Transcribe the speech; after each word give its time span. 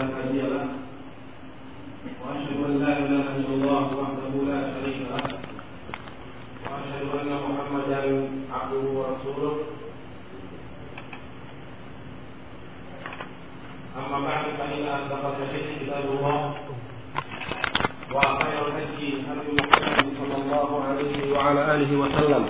له 0.00 0.66
وأشهد 2.20 2.58
أن 2.68 2.74
لا 2.80 2.92
إله 3.04 3.26
إلا 3.36 3.52
الله 3.58 3.84
وحده 4.00 4.32
لا 4.48 4.60
شريك 4.72 5.00
له 5.12 5.24
وأشهد 6.64 7.04
أن 7.20 7.30
محمدا 7.44 8.00
عبده 8.48 8.84
ورسوله. 8.96 9.54
أما 14.00 14.18
بعد 14.24 14.44
فإن 14.58 14.82
أصدق 14.88 15.22
الحديث 15.28 15.66
كتاب 15.84 16.04
الله 16.16 16.38
وخير 18.14 18.62
الهدي 18.68 19.08
هدي 19.28 19.52
محمد 19.60 20.06
صلى 20.20 20.36
الله 20.42 20.68
عليه 20.88 21.18
وعلى 21.36 21.60
آله 21.74 21.90
وسلم. 21.96 22.44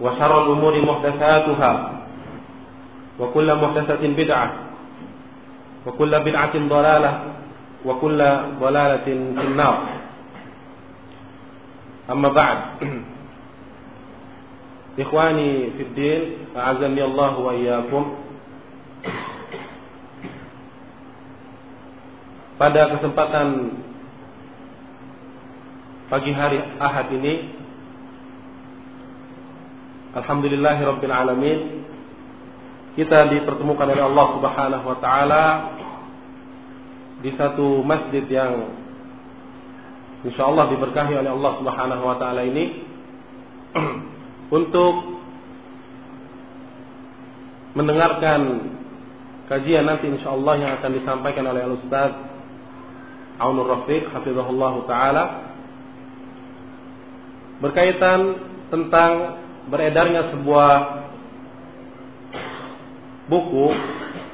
وشر 0.00 0.32
الأمور 0.42 0.74
محدثاتها 0.82 1.72
وكل 3.20 3.48
محدثة 3.54 4.02
بدعة. 4.02 4.61
وكل 5.86 6.12
بدعة 6.20 6.54
ضلالة 6.54 7.12
وكل 7.84 8.20
ضلالة 8.60 9.06
في 9.06 9.44
النار. 9.50 9.78
أما 12.10 12.28
بعد 12.28 12.58
إخواني 14.98 15.50
في 15.74 15.82
الدين 15.82 16.22
أعزني 16.56 17.02
الله 17.04 17.32
وإياكم. 17.38 18.04
Pada 22.52 22.94
kesempatan 22.94 23.74
pagi 26.06 26.30
hari 26.30 26.62
Ahad 26.78 27.10
ini 27.10 27.50
Alhamdulillahirabbil 30.14 31.10
alamin 31.10 31.58
kita 32.92 33.32
dipertemukan 33.32 33.88
oleh 33.88 34.04
Allah 34.04 34.26
Subhanahu 34.36 34.84
wa 34.84 34.98
taala 35.00 35.44
di 37.24 37.30
satu 37.38 37.80
masjid 37.80 38.26
yang 38.28 38.76
insyaallah 40.28 40.68
diberkahi 40.76 41.16
oleh 41.16 41.30
Allah 41.32 41.52
Subhanahu 41.56 42.02
wa 42.04 42.16
taala 42.20 42.44
ini. 42.44 42.84
Untuk 44.52 44.94
mendengarkan 47.72 48.40
kajian 49.48 49.88
nanti 49.88 50.12
insyaallah 50.12 50.54
yang 50.60 50.76
akan 50.76 50.90
disampaikan 50.92 51.48
oleh 51.48 51.64
Al 51.64 51.74
Ustaz 51.80 52.12
Aunur 53.40 53.72
Rafiq 53.72 54.12
hafizahullah 54.12 54.74
taala 54.84 55.24
berkaitan 57.64 58.20
tentang 58.68 59.40
beredarnya 59.72 60.36
sebuah 60.36 60.72
buku 63.30 63.66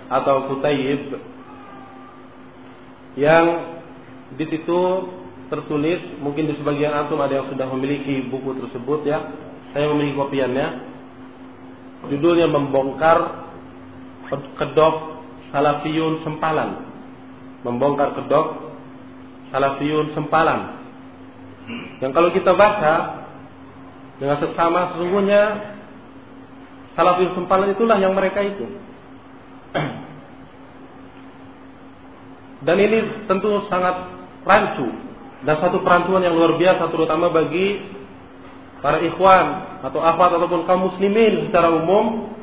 atau 0.08 0.48
kutayib 0.48 1.20
yang 3.19 3.47
di 4.39 4.44
situ 4.47 4.81
tertulis 5.50 6.20
mungkin 6.20 6.47
di 6.47 6.55
sebagian 6.61 6.92
antum 6.92 7.19
ada 7.19 7.41
yang 7.41 7.48
sudah 7.48 7.66
memiliki 7.72 8.22
buku 8.28 8.62
tersebut 8.62 9.03
ya. 9.09 9.19
Saya 9.72 9.91
memiliki 9.91 10.14
kopiannya. 10.16 10.66
Judulnya 12.14 12.47
membongkar 12.47 13.48
kedok 14.61 15.25
salafiyun 15.50 16.22
sempalan. 16.22 16.86
Membongkar 17.66 18.14
kedok 18.14 18.47
salafiyun 19.50 20.14
sempalan. 20.14 20.78
Yang 21.98 22.12
kalau 22.14 22.31
kita 22.31 22.53
baca 22.55 22.94
dengan 24.22 24.36
sesama 24.41 24.94
sesungguhnya 24.94 25.42
salafiyun 26.99 27.39
sempalan 27.39 27.71
itulah 27.79 27.95
yang 28.03 28.11
mereka 28.19 28.43
itu. 28.43 28.67
Dan 32.67 32.77
ini 32.83 33.31
tentu 33.31 33.71
sangat 33.71 34.19
rancu 34.43 34.91
dan 35.47 35.63
satu 35.63 35.79
perantuan 35.87 36.27
yang 36.27 36.35
luar 36.35 36.59
biasa 36.59 36.91
terutama 36.91 37.31
bagi 37.31 37.87
para 38.83 38.99
ikhwan 38.99 39.78
atau 39.87 40.03
akhwat 40.03 40.43
ataupun 40.43 40.67
kaum 40.67 40.91
muslimin 40.91 41.47
secara 41.47 41.71
umum 41.71 42.34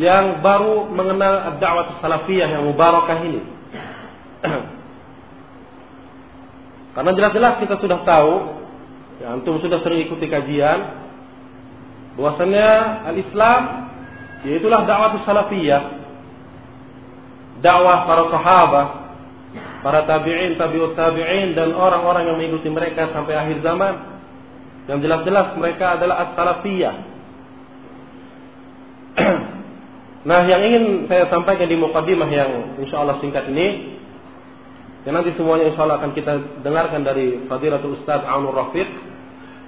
yang 0.00 0.40
baru 0.40 0.88
mengenal 0.88 1.60
dakwah 1.60 2.00
salafiyah 2.00 2.48
yang 2.48 2.64
mubarakah 2.64 3.18
ini. 3.28 3.44
Karena 6.96 7.12
jelas-jelas 7.12 7.60
kita 7.60 7.76
sudah 7.76 8.08
tahu, 8.08 8.32
ya, 9.20 9.36
antum 9.36 9.60
sudah 9.60 9.84
sering 9.84 10.08
ikuti 10.08 10.32
kajian, 10.32 11.05
bahwasanya 12.16 12.68
al-Islam 13.12 13.62
yaitulah 14.48 14.82
dakwah 14.88 15.20
salafiyah, 15.22 15.82
dakwah 17.60 18.08
para 18.08 18.24
sahabat, 18.32 18.88
para 19.84 20.00
tabi'in, 20.08 20.56
tabi'ut 20.56 20.96
tabi'in 20.96 21.52
dan 21.54 21.76
orang-orang 21.76 22.32
yang 22.32 22.36
mengikuti 22.40 22.72
mereka 22.72 23.12
sampai 23.12 23.36
akhir 23.36 23.60
zaman. 23.62 24.18
Yang 24.86 24.98
jelas-jelas 25.02 25.46
mereka 25.58 25.98
adalah 25.98 26.30
as-salafiyah. 26.30 26.94
nah, 30.30 30.46
yang 30.46 30.62
ingin 30.62 30.84
saya 31.10 31.26
sampaikan 31.26 31.66
di 31.66 31.74
mukadimah 31.74 32.30
yang 32.30 32.78
insya 32.78 33.02
Allah 33.02 33.18
singkat 33.18 33.50
ini 33.50 33.98
yang 35.06 35.22
nanti 35.22 35.38
semuanya 35.38 35.70
insya 35.70 35.86
Allah 35.86 36.02
akan 36.02 36.12
kita 36.18 36.62
dengarkan 36.66 37.06
dari 37.06 37.46
Fadilatul 37.46 37.94
Ustaz 38.02 38.26
Aunur 38.26 38.58
Rafiq. 38.58 38.90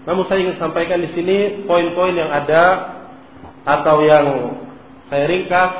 Namun 0.08 0.24
saya 0.24 0.40
ingin 0.40 0.56
sampaikan 0.56 1.04
di 1.04 1.12
sini 1.12 1.68
poin-poin 1.68 2.16
yang 2.16 2.32
ada 2.32 2.96
atau 3.68 4.00
yang 4.00 4.26
saya 5.12 5.28
ringkas 5.28 5.72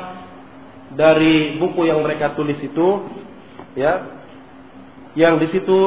dari 0.93 1.57
buku 1.57 1.89
yang 1.89 2.05
mereka 2.05 2.37
tulis 2.37 2.61
itu, 2.61 3.09
ya, 3.73 4.21
yang 5.17 5.41
di 5.41 5.49
situ 5.49 5.77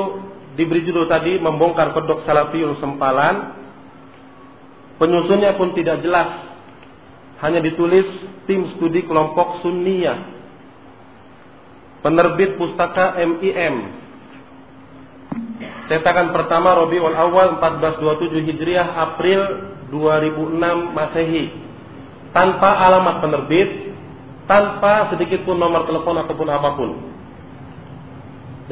diberi 0.58 0.82
judul 0.82 1.06
tadi 1.06 1.38
membongkar 1.38 1.94
pedok 1.94 2.26
salafiyun 2.26 2.82
sempalan. 2.82 3.62
Penyusunnya 4.98 5.54
pun 5.54 5.74
tidak 5.78 6.02
jelas, 6.02 6.42
hanya 7.42 7.62
ditulis 7.62 8.06
tim 8.46 8.74
studi 8.74 9.06
kelompok 9.06 9.62
Sunniyah 9.62 10.32
penerbit 12.02 12.58
pustaka 12.58 13.16
MIM. 13.22 14.01
Cetakan 15.92 16.32
pertama 16.32 16.72
Rabiul 16.72 17.12
Awal 17.12 17.60
1427 17.60 18.48
Hijriah 18.48 18.96
April 18.96 19.40
2006 19.92 20.56
Masehi. 20.96 21.52
Tanpa 22.32 22.80
alamat 22.88 23.20
penerbit, 23.20 23.92
tanpa 24.48 25.12
sedikit 25.12 25.44
pun 25.44 25.60
nomor 25.60 25.84
telepon 25.84 26.16
ataupun 26.16 26.48
apa 26.48 26.70
pun. 26.80 26.90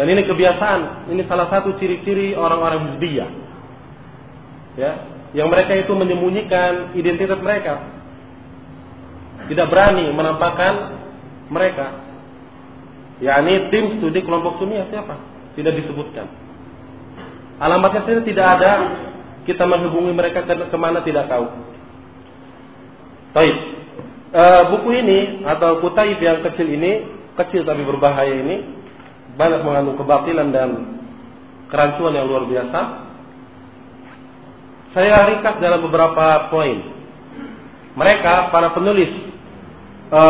Dan 0.01 0.09
ini 0.17 0.25
kebiasaan, 0.25 1.13
ini 1.13 1.21
salah 1.29 1.53
satu 1.53 1.77
ciri-ciri 1.77 2.33
orang-orang 2.33 2.89
hizbiyah. 2.89 3.31
Ya, 4.81 4.93
yang 5.37 5.53
mereka 5.53 5.77
itu 5.77 5.93
menyembunyikan 5.93 6.97
identitas 6.97 7.37
mereka. 7.45 7.85
Tidak 9.45 9.67
berani 9.69 10.09
menampakkan 10.09 11.05
mereka 11.53 12.01
yakni 13.21 13.69
tim 13.69 14.01
studi 14.01 14.25
kelompok 14.25 14.57
Sunni 14.57 14.81
siapa? 14.89 15.21
Tidak 15.53 15.85
disebutkan. 15.85 16.40
Alamatnya 17.61 18.09
saja 18.09 18.23
tidak 18.25 18.47
ada. 18.57 18.73
Kita 19.45 19.69
menghubungi 19.69 20.17
mereka 20.17 20.49
ke 20.49 20.57
ke 20.57 20.79
mana 20.81 21.05
tidak 21.05 21.29
tahu. 21.29 21.45
Baik. 23.37 23.57
E, 24.31 24.43
buku 24.73 24.89
ini 24.97 25.21
atau 25.45 25.79
kutaib 25.85 26.17
yang 26.23 26.41
kecil 26.41 26.67
ini, 26.67 27.05
kecil 27.37 27.67
tapi 27.67 27.85
berbahaya 27.85 28.33
ini, 28.33 28.57
banyak 29.37 29.61
mengandung 29.61 29.99
kebatilan 30.01 30.49
dan 30.55 30.69
kerancuan 31.69 32.17
yang 32.17 32.27
luar 32.27 32.49
biasa. 32.49 32.81
Saya 34.91 35.23
ringkas 35.31 35.63
dalam 35.63 35.87
beberapa 35.87 36.51
poin. 36.51 36.79
Mereka 37.95 38.55
para 38.55 38.73
penulis 38.73 39.11
e, 40.09 40.23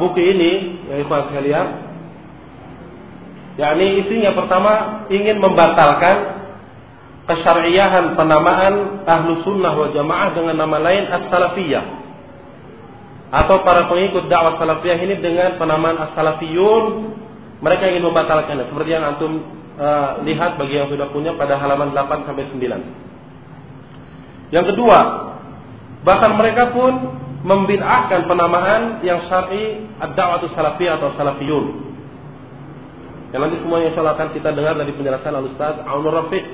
buku 0.00 0.20
ini, 0.20 0.52
yang 0.88 0.98
ikhwan 1.04 1.28
sekalian, 1.28 1.66
yakni 3.58 3.86
isinya 4.04 4.30
pertama 4.34 4.72
ingin 5.10 5.38
membatalkan 5.38 6.33
kesyariahan 7.24 8.16
penamaan 8.18 9.04
ahlu 9.08 9.40
sunnah 9.44 9.72
wal 9.72 9.92
jamaah 9.92 10.32
dengan 10.36 10.60
nama 10.60 10.76
lain 10.80 11.04
as-salafiyah. 11.08 11.84
Atau 13.34 13.66
para 13.66 13.90
pengikut 13.90 14.30
dakwah 14.30 14.60
salafiyah 14.60 14.98
ini 15.00 15.18
dengan 15.18 15.58
penamaan 15.58 15.98
as-salafiyun. 16.10 16.84
Mereka 17.64 17.90
ingin 17.90 18.04
membatalkannya 18.04 18.68
seperti 18.68 18.90
yang 18.92 19.04
antum 19.08 19.40
uh, 19.80 20.20
lihat 20.20 20.60
bagi 20.60 20.76
yang 20.76 20.88
sudah 20.92 21.08
punya 21.08 21.32
pada 21.32 21.56
halaman 21.56 21.96
8 21.96 22.28
sampai 22.28 22.44
9 22.52 23.04
yang 24.54 24.70
kedua 24.70 24.98
bahkan 26.06 26.38
mereka 26.38 26.70
pun 26.70 26.92
membid'ahkan 27.44 28.30
penamaan 28.30 29.02
yang 29.02 29.26
syar'i 29.26 29.82
ad-da'wah 30.00 30.40
salafiyah 30.52 30.96
atau 30.96 31.12
salafiyun. 31.18 31.66
Yang 33.34 33.40
nanti 33.40 33.56
semuanya 33.60 33.86
insya 33.92 34.00
Allah 34.00 34.16
akan 34.16 34.28
kita 34.32 34.48
dengar 34.54 34.78
dari 34.78 34.92
penjelasan 34.96 35.32
Al-Ustaz 35.34 35.82
Aunur 35.84 36.14
Rafiq. 36.24 36.44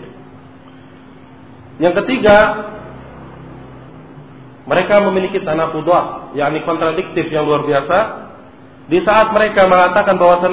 Yang 1.80 2.04
ketiga, 2.04 2.36
mereka 4.68 5.00
memiliki 5.00 5.40
tanah 5.40 5.72
pudwa, 5.72 6.30
yakni 6.36 6.60
kontradiktif 6.62 7.32
yang 7.32 7.48
luar 7.48 7.64
biasa 7.66 7.98
Di 8.90 8.98
saat 9.06 9.30
mereka 9.30 9.70
mengatakan 9.70 10.18
bahwa 10.18 10.50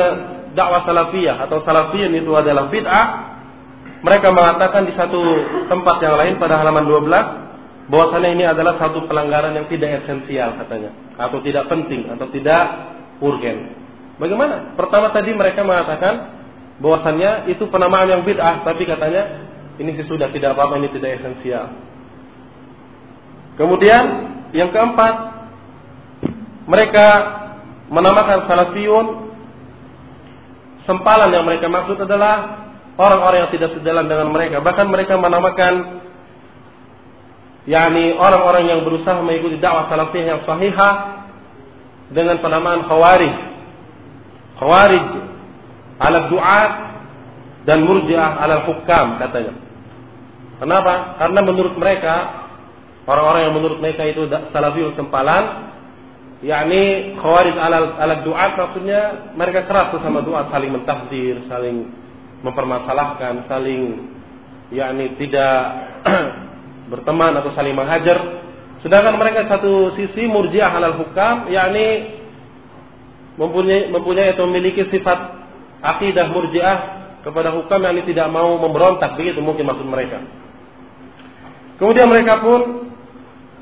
dakwah 0.54 0.86
salafiyah 0.86 1.42
atau 1.50 1.66
salafiyin 1.66 2.14
itu 2.14 2.30
adalah 2.38 2.70
bid'ah, 2.70 3.06
mereka 4.06 4.30
mengatakan 4.30 4.86
di 4.86 4.94
satu 4.94 5.22
tempat 5.66 5.98
yang 6.06 6.16
lain 6.22 6.34
pada 6.38 6.62
halaman 6.62 6.86
12 6.86 7.90
bahwasanya 7.90 8.30
ini 8.38 8.46
adalah 8.46 8.78
satu 8.78 9.10
pelanggaran 9.10 9.58
yang 9.58 9.66
tidak 9.66 10.06
esensial 10.06 10.54
katanya 10.54 10.94
atau 11.18 11.42
tidak 11.42 11.66
penting 11.66 12.14
atau 12.14 12.30
tidak 12.30 12.62
urgen. 13.26 13.74
Bagaimana? 14.22 14.78
Pertama 14.78 15.10
tadi 15.10 15.34
mereka 15.34 15.66
mengatakan 15.66 16.38
bahwasannya 16.78 17.50
itu 17.50 17.66
penamaan 17.74 18.06
yang 18.06 18.22
bid'ah 18.22 18.62
tapi 18.62 18.86
katanya 18.86 19.47
ini 19.78 19.94
sudah 20.06 20.34
tidak 20.34 20.58
apa-apa 20.58 20.82
ini 20.82 20.90
tidak 20.90 21.22
esensial. 21.22 21.74
Kemudian 23.58 24.04
yang 24.54 24.70
keempat 24.70 25.14
mereka 26.70 27.08
menamakan 27.90 28.46
salafiyun 28.46 29.06
sempalan 30.86 31.30
yang 31.34 31.44
mereka 31.44 31.68
maksud 31.68 31.98
adalah 32.00 32.68
orang-orang 32.98 33.48
yang 33.48 33.52
tidak 33.54 33.76
sejalan 33.78 34.06
dengan 34.06 34.30
mereka. 34.30 34.62
Bahkan 34.62 34.88
mereka 34.90 35.18
menamakan 35.18 35.74
yakni 37.68 38.16
orang-orang 38.16 38.72
yang 38.72 38.80
berusaha 38.88 39.20
mengikuti 39.20 39.60
dakwah 39.60 39.92
salafiyah 39.92 40.26
yang 40.38 40.42
sahihah 40.48 40.94
dengan 42.12 42.40
penamaan 42.40 42.88
khawarij. 42.88 43.36
Khawarij 44.58 45.08
ala 45.98 46.20
du'at 46.32 46.74
dan 47.68 47.84
murji'ah 47.84 48.32
ala 48.40 48.64
hukam 48.64 49.20
katanya. 49.20 49.67
Kenapa? 50.58 51.22
Karena 51.22 51.40
menurut 51.46 51.78
mereka 51.78 52.48
orang-orang 53.06 53.42
yang 53.50 53.56
menurut 53.56 53.78
mereka 53.80 54.04
itu 54.10 54.26
salafiyun 54.52 54.98
sempalan 54.98 55.70
yakni 56.42 57.18
khawarij 57.18 57.56
ala 57.58 57.98
ala 57.98 58.16
du'at 58.22 58.54
maksudnya 58.54 59.34
mereka 59.34 59.66
keras 59.66 59.94
sama 60.02 60.22
doa 60.22 60.50
saling 60.54 60.70
mentahdir, 60.70 61.46
saling 61.50 61.90
mempermasalahkan, 62.46 63.50
saling 63.50 64.12
yakni 64.70 65.18
tidak 65.18 65.58
berteman 66.92 67.38
atau 67.42 67.54
saling 67.54 67.74
menghajar. 67.74 68.46
Sedangkan 68.86 69.18
mereka 69.18 69.50
satu 69.50 69.98
sisi 69.98 70.30
murjiah 70.30 70.70
halal 70.70 71.02
hukam 71.02 71.50
yakni 71.50 72.18
mempunyai 73.38 73.90
mempunyai 73.90 74.34
atau 74.34 74.46
memiliki 74.46 74.86
sifat 74.90 75.38
akidah 75.82 76.30
murjiah 76.30 76.78
kepada 77.26 77.50
hukum 77.54 77.82
yang 77.82 78.06
tidak 78.06 78.28
mau 78.30 78.58
memberontak 78.62 79.18
begitu 79.18 79.42
mungkin 79.42 79.66
maksud 79.66 79.86
mereka. 79.90 80.22
Kemudian 81.78 82.10
mereka 82.10 82.42
pun 82.42 82.90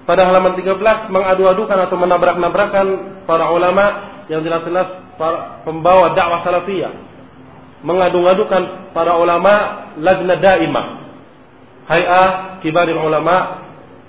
pada 0.07 0.23
halaman 0.27 0.55
13 0.55 1.11
mengadu-adukan 1.11 1.77
atau 1.89 1.97
menabrak-nabrakan 1.99 2.87
para 3.27 3.51
ulama 3.51 3.85
yang 4.31 4.41
jelas-jelas 4.41 5.03
pembawa 5.67 6.15
dakwah 6.15 6.43
salafiyah. 6.47 6.93
Mengadu-adukan 7.85 8.93
para 8.95 9.19
ulama 9.19 9.53
lajna 9.99 10.35
daimah. 10.39 10.85
Hay'ah 11.85 12.57
kibaril 12.65 12.97
ulama 12.97 13.61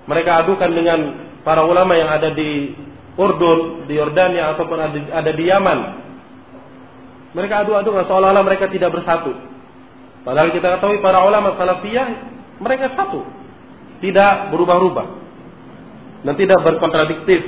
mereka 0.08 0.40
adukan 0.40 0.70
dengan 0.72 0.98
para 1.44 1.66
ulama 1.66 1.92
yang 1.92 2.08
ada 2.08 2.32
di 2.32 2.72
Urdun, 3.16 3.88
di 3.88 3.96
Yordania 3.96 4.52
ataupun 4.56 4.76
ada 5.12 5.32
di 5.32 5.44
Yaman 5.44 6.06
mereka 7.36 7.68
adu-adu 7.68 7.92
seolah-olah 7.92 8.40
mereka 8.40 8.72
tidak 8.72 8.96
bersatu. 8.96 9.36
Padahal 10.24 10.56
kita 10.56 10.80
ketahui 10.80 11.04
para 11.04 11.20
ulama 11.20 11.52
salafiyah 11.60 12.08
mereka 12.64 12.96
satu. 12.96 13.20
Tidak 14.00 14.52
berubah-ubah. 14.52 15.06
Dan 16.26 16.34
tidak 16.36 16.60
berkontradiktif. 16.64 17.40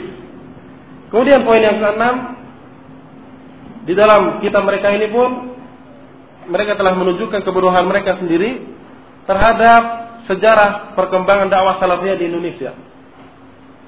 Kemudian 1.09 1.45
poin 1.45 1.65
yang 1.65 1.81
keenam 1.81 2.37
di 3.89 3.97
dalam 3.97 4.45
kitab 4.45 4.69
mereka 4.69 4.93
ini 4.93 5.09
pun 5.09 5.57
mereka 6.49 6.77
telah 6.77 6.93
menunjukkan 6.93 7.41
kebodohan 7.41 7.89
mereka 7.89 8.21
sendiri 8.21 8.61
terhadap 9.25 9.83
sejarah 10.29 10.93
perkembangan 10.93 11.49
dakwah 11.49 11.81
salafiyah 11.81 12.21
di 12.21 12.29
Indonesia. 12.29 12.77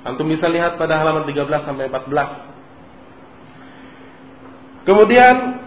Antum 0.00 0.24
bisa 0.28 0.48
lihat 0.48 0.80
pada 0.80 0.96
halaman 0.96 1.28
13 1.28 1.68
sampai 1.68 1.92
14. 1.92 4.88
Kemudian 4.88 5.60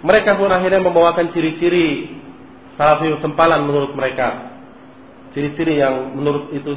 mereka 0.00 0.40
pun 0.40 0.48
akhirnya 0.48 0.80
membawakan 0.80 1.28
ciri-ciri 1.36 2.16
salafi 2.80 3.12
sempalan 3.20 3.68
menurut 3.68 3.92
mereka. 3.92 4.51
Ciri-ciri 5.32 5.80
yang 5.80 6.12
menurut 6.12 6.52
itu 6.52 6.76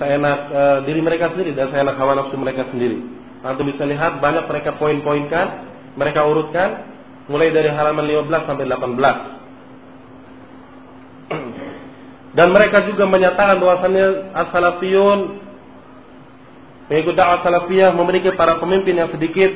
saya 0.00 0.16
enak 0.16 0.38
e, 0.48 0.62
diri 0.88 1.00
mereka 1.04 1.28
sendiri 1.36 1.52
dan 1.52 1.68
saya 1.68 1.84
enak 1.84 2.00
hawa 2.00 2.16
nafsu 2.16 2.36
mereka 2.40 2.72
sendiri. 2.72 3.04
Nanti 3.44 3.62
bisa 3.68 3.84
lihat 3.84 4.16
banyak 4.16 4.48
mereka 4.48 4.80
poin-poinkan, 4.80 5.46
mereka 5.92 6.24
urutkan 6.24 6.88
mulai 7.28 7.52
dari 7.52 7.68
halaman 7.68 8.08
15 8.08 8.48
sampai 8.48 8.64
18. 8.64 8.80
Dan 12.36 12.48
mereka 12.52 12.88
juga 12.88 13.04
menyatakan 13.04 13.60
bahwasannya 13.60 14.32
as-salafiyun 14.32 15.20
mengikut 16.86 17.14
dakwah 17.18 17.42
salafiyah 17.42 17.90
memiliki 17.92 18.30
para 18.38 18.62
pemimpin 18.62 18.94
yang 18.94 19.10
sedikit 19.10 19.52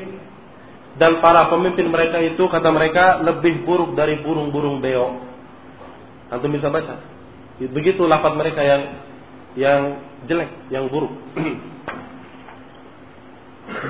dan 0.99 1.23
para 1.23 1.47
pemimpin 1.47 1.87
mereka 1.87 2.19
itu 2.19 2.43
kata 2.51 2.69
mereka 2.75 3.23
lebih 3.23 3.63
buruk 3.63 3.95
dari 3.95 4.19
burung-burung 4.19 4.83
beo. 4.83 5.23
Antum 6.31 6.51
bisa 6.51 6.69
baca. 6.71 7.20
Begitu 7.69 8.09
lafaz 8.09 8.33
mereka 8.33 8.65
yang 8.65 8.83
yang 9.59 9.81
jelek, 10.25 10.49
yang 10.73 10.89
buruk. 10.89 11.13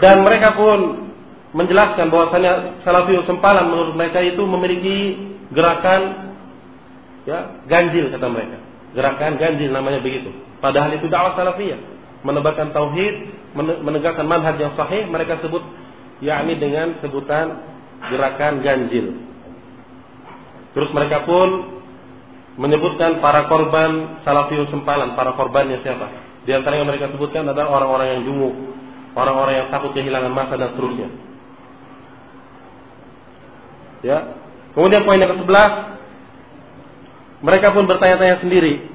dan 0.02 0.26
mereka 0.26 0.58
pun 0.58 1.10
menjelaskan 1.50 2.10
bahwasanya 2.10 2.82
salafiyun 2.86 3.26
sempalan 3.26 3.70
menurut 3.70 3.94
mereka 3.98 4.22
itu 4.22 4.42
memiliki 4.46 4.98
gerakan 5.50 6.32
ya 7.26 7.62
ganjil 7.66 8.10
kata 8.10 8.26
mereka. 8.30 8.58
Gerakan 8.94 9.38
ganjil 9.38 9.70
namanya 9.70 10.02
begitu. 10.02 10.30
Padahal 10.58 10.90
itu 10.94 11.06
dakwah 11.06 11.38
salafiyah, 11.38 11.78
menegakkan 12.26 12.74
tauhid, 12.74 13.14
menegakkan 13.56 14.26
manhaj 14.26 14.58
yang 14.58 14.74
sahih, 14.74 15.06
mereka 15.06 15.38
sebut 15.42 15.62
yakni 16.20 16.58
dengan 16.58 17.00
sebutan 17.00 17.64
gerakan 18.12 18.60
ganjil. 18.60 19.16
Terus 20.70 20.90
mereka 20.94 21.26
pun 21.26 21.79
menyebutkan 22.58 23.22
para 23.22 23.46
korban 23.46 24.22
salafiyun 24.26 24.70
sempalan, 24.72 25.14
para 25.14 25.34
korbannya 25.38 25.82
siapa? 25.84 26.06
Di 26.48 26.56
antara 26.56 26.80
yang 26.80 26.88
mereka 26.88 27.12
sebutkan 27.12 27.46
adalah 27.46 27.70
orang-orang 27.70 28.06
yang 28.18 28.22
jumuk, 28.26 28.54
orang-orang 29.14 29.54
yang 29.64 29.68
takut 29.68 29.92
kehilangan 29.92 30.32
masa 30.32 30.54
dan 30.56 30.74
seterusnya. 30.74 31.08
Ya. 34.00 34.18
Kemudian 34.72 35.04
poin 35.04 35.20
yang 35.20 35.34
ke-11 35.36 35.72
mereka 37.44 37.72
pun 37.72 37.84
bertanya-tanya 37.84 38.36
sendiri. 38.40 38.88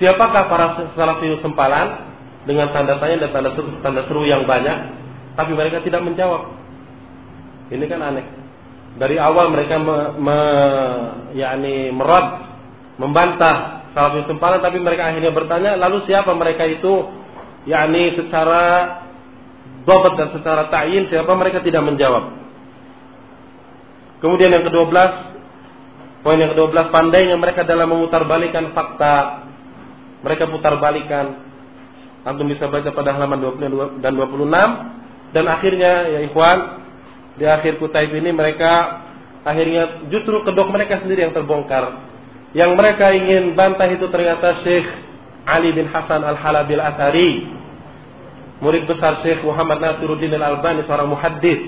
Siapakah 0.00 0.50
para 0.50 0.66
salafiyun 0.92 1.40
sempalan 1.40 2.12
dengan 2.42 2.74
tanda 2.74 2.98
tanya 2.98 3.28
dan 3.28 3.30
tanda 3.30 3.50
seru, 3.54 3.68
tanda 3.80 4.02
seru 4.10 4.22
yang 4.26 4.44
banyak 4.48 4.98
tapi 5.38 5.52
mereka 5.56 5.80
tidak 5.80 6.02
menjawab. 6.04 6.52
Ini 7.72 7.84
kan 7.88 8.00
aneh. 8.04 8.26
Dari 8.92 9.16
awal 9.16 9.48
mereka 9.48 9.80
me, 9.80 9.96
me 10.20 10.40
yakni 11.32 11.88
merad, 11.96 12.44
membantah 13.00 13.88
salafiyun 13.96 14.28
sempalan 14.28 14.60
tapi 14.60 14.80
mereka 14.80 15.08
akhirnya 15.12 15.32
bertanya 15.32 15.76
lalu 15.80 16.04
siapa 16.08 16.32
mereka 16.36 16.64
itu 16.68 17.08
yakni 17.64 18.16
secara 18.16 18.64
dobat 19.88 20.14
dan 20.18 20.28
secara 20.34 20.68
ta'yin 20.68 21.08
siapa 21.08 21.32
mereka 21.34 21.64
tidak 21.64 21.82
menjawab. 21.84 22.36
Kemudian 24.22 24.54
yang 24.54 24.64
ke-12 24.66 24.94
poin 26.22 26.38
yang 26.38 26.54
ke-12 26.54 26.94
pandainya 26.94 27.34
mereka 27.34 27.66
dalam 27.66 27.90
memutarbalikan 27.90 28.70
fakta. 28.70 29.48
Mereka 30.22 30.46
putar 30.54 30.78
balikan. 30.78 31.50
Antum 32.22 32.46
bisa 32.46 32.70
baca 32.70 32.86
pada 32.94 33.10
halaman 33.18 33.58
22 33.58 33.98
dan 33.98 34.14
26 34.14 35.34
dan 35.34 35.44
akhirnya 35.50 35.92
ya 36.06 36.20
ikhwan 36.30 36.81
di 37.36 37.44
akhir 37.48 37.80
kutaib 37.80 38.12
ini 38.12 38.30
mereka 38.32 39.04
akhirnya 39.42 40.06
justru 40.12 40.44
kedok 40.44 40.68
mereka 40.68 41.00
sendiri 41.00 41.28
yang 41.28 41.34
terbongkar. 41.34 42.12
Yang 42.52 42.70
mereka 42.76 43.16
ingin 43.16 43.56
bantah 43.56 43.88
itu 43.88 44.04
ternyata 44.12 44.60
Syekh 44.60 44.84
Ali 45.48 45.72
bin 45.72 45.88
Hasan 45.88 46.20
Al-Halabil 46.20 46.82
Athari. 46.82 47.30
Murid 48.62 48.86
besar 48.86 49.24
Syekh 49.24 49.42
Muhammad 49.42 49.82
Nasiruddin 49.82 50.30
Al-Albani 50.36 50.86
seorang 50.86 51.08
muhaddis 51.10 51.60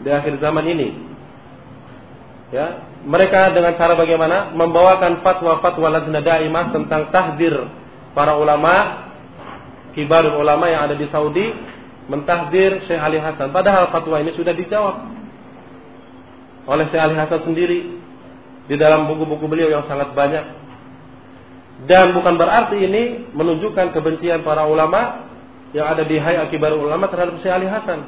di 0.00 0.08
akhir 0.10 0.40
zaman 0.40 0.64
ini. 0.66 0.88
Ya, 2.50 2.90
mereka 3.06 3.54
dengan 3.54 3.78
cara 3.78 3.94
bagaimana? 3.94 4.50
Membawakan 4.58 5.22
fatwa-fatwa 5.22 5.86
lajnah 5.86 6.24
daimah 6.24 6.74
tentang 6.74 7.14
tahdir 7.14 7.54
para 8.10 8.34
ulama, 8.34 9.06
kibarul 9.94 10.42
ulama 10.42 10.66
yang 10.66 10.90
ada 10.90 10.98
di 10.98 11.06
Saudi 11.14 11.54
mentahdir 12.10 12.82
Syekh 12.90 12.98
Ali 12.98 13.22
Hasan. 13.22 13.54
Padahal 13.54 13.94
fatwa 13.94 14.18
ini 14.18 14.34
sudah 14.34 14.50
dijawab 14.50 15.06
oleh 16.66 16.84
Syekh 16.90 17.02
Ali 17.06 17.14
Hasan 17.14 17.46
sendiri 17.46 17.80
di 18.66 18.74
dalam 18.74 19.06
buku-buku 19.06 19.46
beliau 19.46 19.70
yang 19.70 19.86
sangat 19.86 20.10
banyak. 20.10 20.58
Dan 21.86 22.12
bukan 22.12 22.36
berarti 22.36 22.76
ini 22.76 23.32
menunjukkan 23.32 23.94
kebencian 23.96 24.44
para 24.44 24.66
ulama 24.68 25.30
yang 25.70 25.86
ada 25.86 26.02
di 26.04 26.18
Hayat 26.18 26.50
Kibar 26.50 26.74
Ulama 26.74 27.06
terhadap 27.08 27.38
Syekh 27.40 27.54
Ali 27.54 27.70
Hasan. 27.70 28.04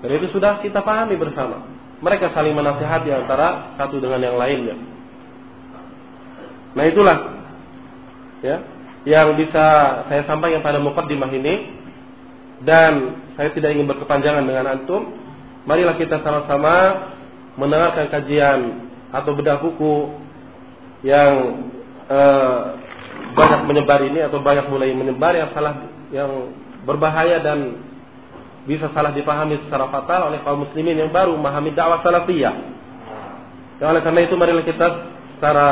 Dan 0.00 0.10
itu 0.16 0.30
sudah 0.30 0.62
kita 0.62 0.80
pahami 0.80 1.18
bersama. 1.18 1.66
Mereka 2.02 2.34
saling 2.34 2.54
menasihati 2.54 3.10
antara 3.10 3.74
satu 3.78 3.98
dengan 4.02 4.18
yang 4.22 4.38
lainnya. 4.38 4.74
Nah 6.72 6.84
itulah 6.88 7.18
ya 8.42 8.56
yang 9.02 9.34
bisa 9.38 9.64
saya 10.06 10.22
sampaikan 10.26 10.62
pada 10.62 10.78
mukaddimah 10.78 11.30
ini 11.30 11.81
dan 12.62 13.22
saya 13.34 13.50
tidak 13.54 13.74
ingin 13.74 13.88
berkepanjangan 13.90 14.44
dengan 14.46 14.66
antum. 14.70 15.02
Marilah 15.66 15.94
kita 15.94 16.22
sama-sama 16.22 16.74
mendengarkan 17.54 18.10
kajian 18.10 18.90
atau 19.14 19.30
bedah 19.36 19.60
buku 19.62 20.10
yang 21.06 21.32
eh, 22.10 22.60
banyak 23.32 23.60
menyebar 23.66 24.00
ini 24.04 24.20
atau 24.26 24.38
banyak 24.42 24.66
mulai 24.68 24.92
menyebar 24.92 25.32
yang 25.34 25.50
salah 25.54 25.86
yang 26.12 26.52
berbahaya 26.84 27.40
dan 27.40 27.78
bisa 28.62 28.90
salah 28.94 29.10
dipahami 29.10 29.58
secara 29.66 29.90
fatal 29.90 30.30
oleh 30.30 30.38
kaum 30.46 30.62
muslimin 30.62 30.94
yang 30.94 31.10
baru 31.10 31.34
memahami 31.34 31.74
dakwah 31.74 32.02
salafiyah. 32.02 32.54
Dan 33.82 33.86
oleh 33.90 34.02
karena 34.06 34.20
itu 34.22 34.34
marilah 34.38 34.62
kita 34.62 34.86
secara 35.38 35.68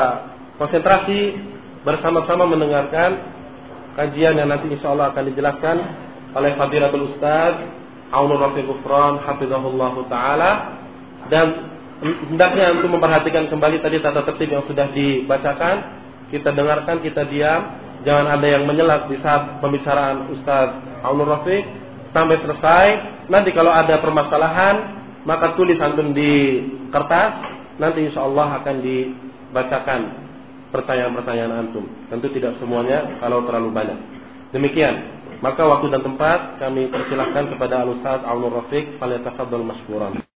konsentrasi 0.59 1.39
bersama-sama 1.87 2.51
mendengarkan 2.51 3.11
kajian 3.95 4.35
yang 4.35 4.51
nanti 4.51 4.67
insya 4.67 4.91
Allah 4.91 5.15
akan 5.15 5.25
dijelaskan 5.31 5.77
oleh 6.35 6.55
Fadilatul 6.55 7.15
Ustaz 7.15 7.81
Aunur 8.11 8.43
Rafiq 8.43 8.67
Gufran 8.67 9.23
Hafizahullah 9.23 9.95
Ta'ala. 10.11 10.51
Dan 11.31 11.47
hendaknya 12.03 12.75
untuk 12.75 12.91
memperhatikan 12.91 13.47
kembali 13.47 13.79
tadi 13.79 14.03
tata 14.03 14.27
tertib 14.27 14.51
yang 14.51 14.65
sudah 14.67 14.91
dibacakan. 14.91 15.77
Kita 16.31 16.51
dengarkan, 16.51 17.03
kita 17.03 17.27
diam. 17.27 17.63
Jangan 18.03 18.41
ada 18.41 18.47
yang 18.49 18.65
menyelak 18.65 19.07
di 19.13 19.21
saat 19.23 19.63
pembicaraan 19.63 20.35
Ustaz 20.35 20.75
Aunur 21.07 21.31
Rafiq. 21.31 21.63
Sampai 22.11 22.43
selesai. 22.43 22.87
Nanti 23.31 23.55
kalau 23.55 23.71
ada 23.71 24.03
permasalahan 24.03 24.99
maka 25.23 25.55
tulis 25.55 25.79
antum 25.79 26.11
di 26.11 26.63
kertas. 26.91 27.47
Nanti 27.79 28.11
insya 28.11 28.27
Allah 28.27 28.59
akan 28.61 28.77
dibacakan 28.83 30.01
pertanyaan-pertanyaan 30.75 31.53
antum. 31.67 31.87
Tentu 32.11 32.27
tidak 32.35 32.59
semuanya 32.59 33.23
kalau 33.23 33.47
terlalu 33.47 33.71
banyak. 33.71 33.99
Demikian 34.51 35.20
maka 35.41 35.65
waktu 35.65 35.89
dan 35.89 36.05
tempat 36.05 36.61
kami 36.61 36.93
persilahkan 36.93 37.57
kepada 37.57 37.85
Al-Ustaz 37.85 38.21
Al-Nur 38.25 38.61
Rafiq, 38.61 39.01
Falyatafadhal 39.01 39.65
mashkuran. 39.65 40.21